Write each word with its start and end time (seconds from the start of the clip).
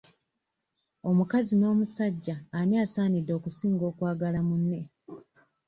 Omukazi 1.09 1.53
n'omusajja 1.57 2.35
ani 2.59 2.73
asaanidde 2.83 3.31
okusinga 3.35 3.83
okwagala 3.91 4.39
munne? 4.47 4.79